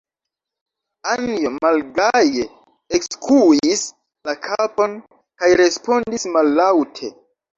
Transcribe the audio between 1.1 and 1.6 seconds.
Anjo